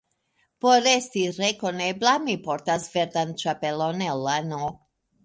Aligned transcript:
Por 0.63 0.87
esti 0.91 1.25
rekonebla, 1.35 2.13
mi 2.23 2.35
portas 2.47 2.87
verdan 2.95 3.35
ĉapelon 3.43 4.03
el 4.09 4.25
lano. 4.31 4.63